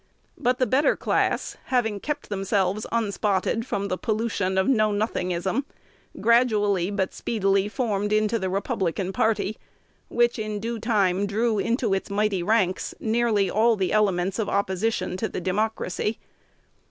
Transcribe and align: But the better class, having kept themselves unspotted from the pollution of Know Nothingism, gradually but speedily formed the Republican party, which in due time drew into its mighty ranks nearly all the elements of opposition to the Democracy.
But 0.35 0.57
the 0.57 0.65
better 0.65 0.95
class, 0.95 1.57
having 1.65 1.99
kept 1.99 2.29
themselves 2.29 2.87
unspotted 2.91 3.67
from 3.67 3.87
the 3.87 3.99
pollution 3.99 4.57
of 4.57 4.67
Know 4.67 4.91
Nothingism, 4.91 5.63
gradually 6.19 6.89
but 6.89 7.13
speedily 7.13 7.67
formed 7.69 8.09
the 8.09 8.49
Republican 8.49 9.13
party, 9.13 9.57
which 10.09 10.39
in 10.39 10.59
due 10.59 10.79
time 10.79 11.27
drew 11.27 11.59
into 11.59 11.93
its 11.93 12.09
mighty 12.09 12.41
ranks 12.41 12.95
nearly 12.99 13.47
all 13.47 13.75
the 13.75 13.93
elements 13.93 14.39
of 14.39 14.49
opposition 14.49 15.17
to 15.17 15.29
the 15.29 15.39
Democracy. 15.39 16.17